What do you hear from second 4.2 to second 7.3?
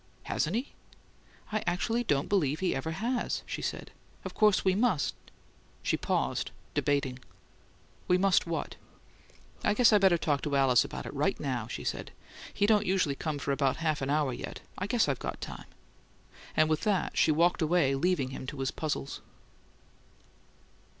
"Of course we must" She paused, debating.